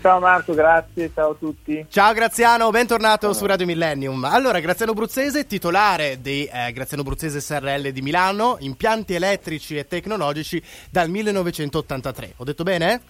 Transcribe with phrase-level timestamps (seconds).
[0.00, 1.86] Ciao Marco, grazie, ciao a tutti.
[1.88, 3.32] Ciao Graziano, bentornato ciao.
[3.32, 4.24] su Radio Millennium.
[4.24, 10.62] Allora, Graziano Bruzzese, titolare di eh, Graziano Bruzzese SRL di Milano, impianti elettrici e tecnologici
[10.90, 12.34] dal 1983.
[12.36, 13.00] Ho detto bene?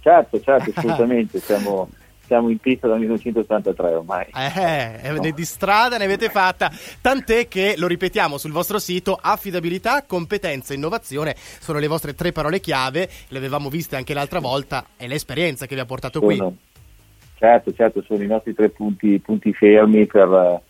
[0.00, 1.40] Certo, certo, assolutamente.
[1.40, 1.88] Siamo
[2.32, 4.26] siamo in pista dal 1983 ormai.
[4.34, 5.30] Eh, eh, no.
[5.30, 6.70] di strada ne avete fatta,
[7.02, 12.32] tant'è che, lo ripetiamo sul vostro sito, affidabilità, competenza e innovazione sono le vostre tre
[12.32, 16.48] parole chiave, le avevamo viste anche l'altra volta, è l'esperienza che vi ha portato sono,
[16.48, 16.56] qui.
[17.34, 20.62] Certo, certo, sono i nostri tre punti, punti fermi per,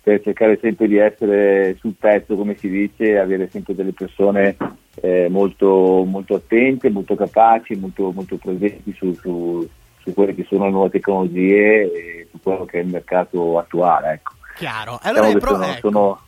[0.00, 4.56] per, cercare sempre di essere sul pezzo, come si dice, avere sempre delle persone
[5.02, 9.68] eh, molto, molto, attente, molto capaci, molto, molto presenti su, su
[10.04, 14.12] su quelle che sono le nuove tecnologie e su quello che è il mercato attuale.
[14.14, 14.32] Ecco.
[14.56, 14.98] Chiaro.
[15.02, 15.90] Allora, diciamo pro- sono, ecco.
[15.90, 16.20] sono,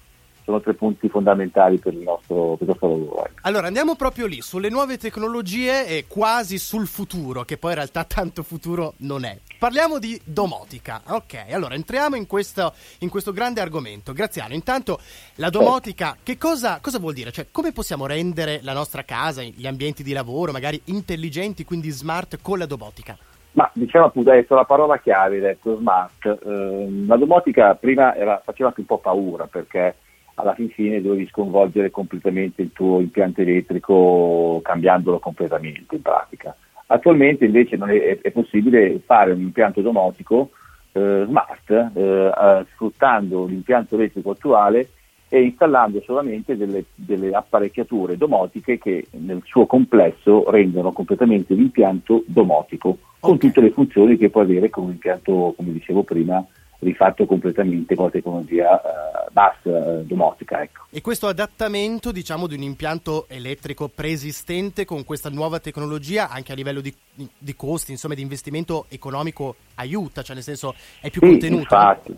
[0.44, 3.26] sono, tre punti fondamentali per il nostro, per il nostro lavoro.
[3.26, 3.40] Ecco.
[3.42, 8.04] Allora andiamo proprio lì, sulle nuove tecnologie e quasi sul futuro, che poi in realtà
[8.08, 9.38] tanto futuro non è.
[9.58, 11.02] Parliamo di domotica.
[11.06, 14.12] Ok, allora entriamo in questo, in questo grande argomento.
[14.12, 15.00] Graziano, intanto
[15.36, 17.32] la domotica, che cosa, cosa, vuol dire?
[17.32, 22.38] Cioè, come possiamo rendere la nostra casa, gli ambienti di lavoro, magari intelligenti, quindi smart,
[22.40, 23.16] con la domotica?
[23.54, 26.24] Ma diciamo appunto, hai detto la parola chiave, hai detto smart.
[26.26, 29.94] Eh, la domotica prima era, faceva anche un po' paura perché
[30.34, 36.54] alla fin fine dovevi sconvolgere completamente il tuo impianto elettrico cambiandolo completamente in pratica.
[36.86, 40.50] Attualmente invece è, è, possibile fare un impianto domotico
[40.92, 44.88] eh, smart eh, sfruttando l'impianto elettrico attuale
[45.28, 52.98] e installando solamente delle, delle, apparecchiature domotiche che nel suo complesso rendono completamente l'impianto domotico,
[53.24, 56.44] con tutte le funzioni che può avere con un impianto, come dicevo prima,
[56.80, 60.62] rifatto completamente con la tecnologia uh, bus uh, domotica.
[60.62, 60.84] Ecco.
[60.90, 66.54] E questo adattamento diciamo, di un impianto elettrico preesistente con questa nuova tecnologia anche a
[66.54, 66.94] livello di,
[67.38, 71.62] di costi, insomma di investimento economico aiuta, cioè nel senso è più sì, contenuto?
[71.62, 72.16] Infatti.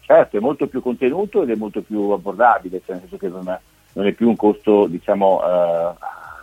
[0.00, 3.48] Certo, è molto più contenuto ed è molto più abbordabile, cioè nel senso che non
[3.48, 3.58] è,
[3.92, 5.94] non è più un costo diciamo, uh,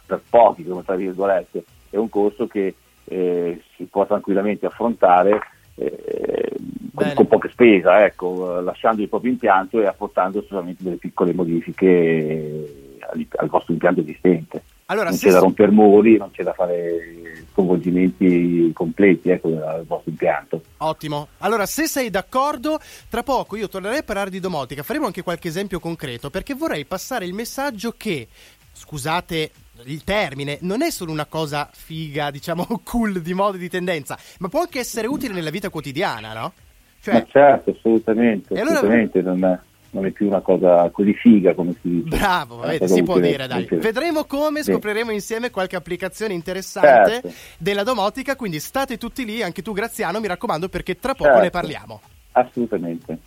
[0.05, 2.75] per pochi, come tra virgolette, è un costo che
[3.09, 5.39] eh, si può tranquillamente affrontare
[5.75, 6.51] eh,
[6.93, 12.97] con, con, poca spesa, ecco, lasciando il proprio impianto e apportando solamente delle piccole modifiche
[13.11, 14.63] al, al vostro impianto esistente.
[14.89, 20.11] Allora, non c'è da rompere muri, non c'è da fare coinvolgimenti completi ecco, al vostro
[20.11, 20.61] impianto.
[20.77, 21.27] Ottimo.
[21.39, 22.79] Allora, se sei d'accordo,
[23.09, 24.83] tra poco io tornerei a parlare di domotica.
[24.83, 28.27] Faremo anche qualche esempio concreto perché vorrei passare il messaggio che,
[28.71, 29.51] scusate
[29.85, 34.17] il termine non è solo una cosa figa, diciamo cool di moda e di tendenza,
[34.39, 36.53] ma può anche essere utile nella vita quotidiana, no?
[37.01, 37.13] Cioè...
[37.13, 39.33] Ma certo, assolutamente, assolutamente allora...
[39.33, 39.59] non, è,
[39.91, 42.17] non, è, più una cosa così figa come si dice.
[42.17, 43.63] Bravo, vedete, si può dire, dai.
[43.63, 43.81] Utile.
[43.81, 47.31] Vedremo come, scopriremo insieme qualche applicazione interessante certo.
[47.57, 51.43] della domotica, quindi state tutti lì, anche tu Graziano, mi raccomando, perché tra poco certo.
[51.43, 52.01] ne parliamo.
[52.33, 53.17] Assolutamente.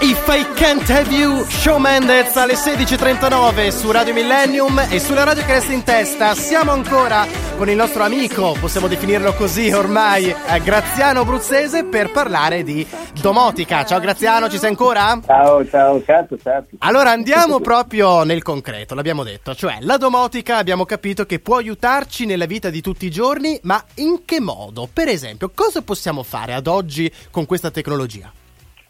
[0.00, 5.44] If I Can't Have You, Show Mendez alle 16.39 su Radio Millennium e sulla radio
[5.44, 6.36] che resta in testa.
[6.36, 7.26] Siamo ancora
[7.56, 12.86] con il nostro amico, possiamo definirlo così ormai, eh, Graziano Bruzzese per parlare di
[13.20, 13.84] domotica.
[13.84, 15.20] Ciao Graziano, ci sei ancora?
[15.26, 16.76] Ciao, ciao, certo, certo.
[16.78, 22.24] Allora andiamo proprio nel concreto, l'abbiamo detto, cioè la domotica abbiamo capito che può aiutarci
[22.24, 24.88] nella vita di tutti i giorni, ma in che modo?
[24.92, 28.30] Per esempio, cosa possiamo fare ad oggi con questa tecnologia?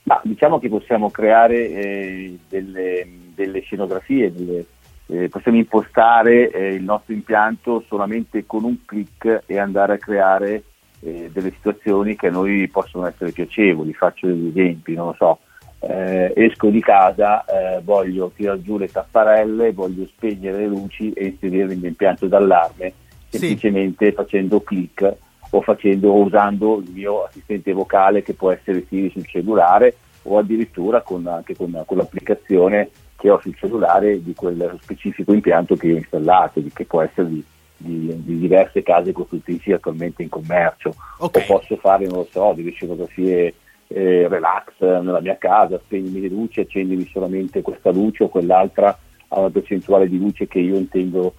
[0.09, 4.65] Ma diciamo che possiamo creare eh, delle, delle, scenografie, delle,
[5.09, 10.63] eh, possiamo impostare eh, il nostro impianto solamente con un clic e andare a creare
[11.01, 13.93] eh, delle situazioni che a noi possono essere piacevoli.
[13.93, 15.41] Faccio degli esempi, non lo so,
[15.81, 21.27] eh, esco di casa, eh, voglio tirare giù le tapparelle, voglio spegnere le luci e
[21.27, 22.95] inserire il mio impianto d'allarme,
[23.29, 24.13] semplicemente sì.
[24.13, 25.17] facendo clic
[25.51, 31.01] o facendo, usando il mio assistente vocale che può essere Siri sul cellulare o addirittura
[31.03, 35.97] con, anche con, con, l'applicazione che ho sul cellulare di quel specifico impianto che ho
[35.97, 37.45] installato, che può essere di,
[37.77, 40.95] di, di diverse case costruttrici attualmente in commercio.
[41.19, 41.43] Okay.
[41.43, 43.55] O posso fare, non lo so, delle scenografie
[43.89, 48.97] eh, relax nella mia casa, spegnimi le luci, accendimi solamente questa luce o quell'altra
[49.29, 51.35] a una percentuale di luce che io intendo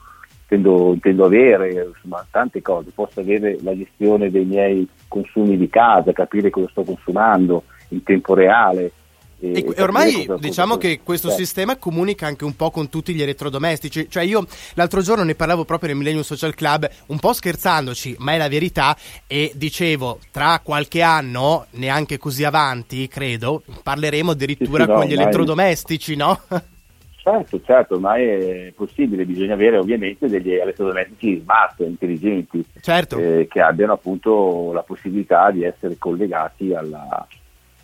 [0.50, 6.12] intendo, intendo avere, insomma, tante cose, posso avere la gestione dei miei consumi di casa,
[6.12, 8.92] capire cosa sto consumando in tempo reale.
[9.42, 11.44] E, e ormai diciamo che questo certo.
[11.46, 15.64] sistema comunica anche un po' con tutti gli elettrodomestici, cioè io l'altro giorno ne parlavo
[15.64, 18.98] proprio nel Millennium Social Club, un po' scherzandoci, ma è la verità,
[19.28, 25.08] e dicevo tra qualche anno, neanche così avanti, credo, parleremo addirittura sì, sì, no, con
[25.08, 26.42] gli elettrodomestici, no?
[27.22, 33.20] Certo, certo, ormai è possibile, bisogna avere ovviamente degli elettrodomestici smart, intelligenti, certo.
[33.20, 37.28] eh, che abbiano appunto la possibilità di essere collegati alla,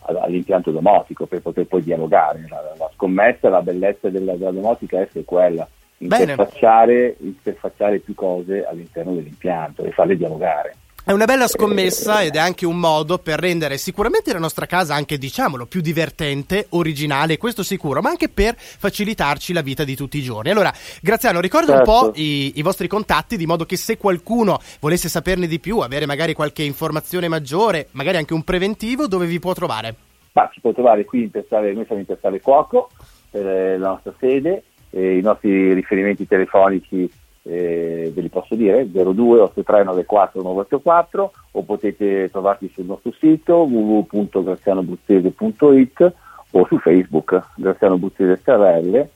[0.05, 2.45] all'impianto domotico per poter poi dialogare.
[2.49, 5.67] La, la scommessa, la bellezza della, della domotica è quella,
[5.97, 10.75] interfacciare, interfacciare più cose all'interno dell'impianto e farle dialogare.
[11.07, 14.95] È una bella scommessa ed è anche un modo per rendere sicuramente la nostra casa
[14.95, 20.17] anche, diciamolo, più divertente, originale, questo sicuro, ma anche per facilitarci la vita di tutti
[20.17, 20.49] i giorni.
[20.49, 20.73] Allora,
[21.03, 21.91] Graziano, ricorda certo.
[21.91, 25.77] un po' i, i, vostri contatti, di modo che se qualcuno volesse saperne di più,
[25.77, 29.93] avere magari qualche informazione maggiore, magari anche un preventivo, dove vi può trovare?
[30.31, 32.89] Ma ci può trovare qui in Piazzale, noi siamo in Piazzale Cuoco,
[33.29, 37.07] eh, la nostra sede, eh, i nostri riferimenti telefonici
[37.47, 46.13] eh, ve li posso dire, 028394 o potete trovarci sul nostro sito www.grazianobuzzese.it
[46.51, 49.07] o su Facebook Graziano Buzzese SRL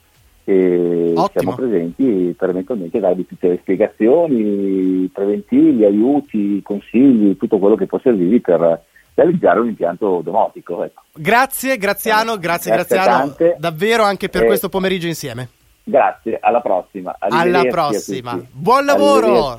[0.44, 1.30] e Ottimo.
[1.34, 8.00] siamo presenti per eventualmente darvi tutte le spiegazioni, preventivi, aiuti, consigli, tutto quello che può
[8.00, 8.84] servirvi per
[9.16, 10.84] realizzare un impianto domotico.
[10.84, 11.04] Ecco.
[11.14, 15.50] Grazie Graziano, grazie, grazie Graziano, davvero anche per eh, questo pomeriggio insieme.
[15.90, 17.16] Grazie, alla prossima.
[17.20, 18.40] Alla prossima.
[18.52, 19.56] Buon lavoro.